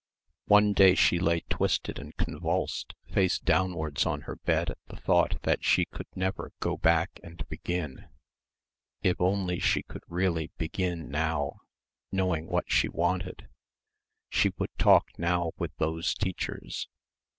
One 0.47 0.73
day 0.73 0.95
she 0.95 1.19
lay 1.19 1.41
twisted 1.41 1.99
and 1.99 2.17
convulsed, 2.17 2.95
face 3.13 3.37
downwards 3.37 4.03
on 4.03 4.21
her 4.21 4.35
bed 4.35 4.71
at 4.71 4.79
the 4.87 4.95
thought 4.95 5.39
that 5.43 5.63
she 5.63 5.85
could 5.85 6.07
never 6.15 6.53
go 6.59 6.75
back 6.75 7.19
and 7.21 7.47
begin. 7.49 8.09
If 9.03 9.21
only 9.21 9.59
she 9.59 9.83
could 9.83 10.01
really 10.07 10.49
begin 10.57 11.11
now, 11.11 11.59
knowing 12.11 12.47
what 12.47 12.65
she 12.67 12.89
wanted.... 12.89 13.47
She 14.27 14.49
would 14.57 14.75
talk 14.79 15.05
now 15.19 15.51
with 15.59 15.75
those 15.77 16.15
teachers.... 16.15 16.89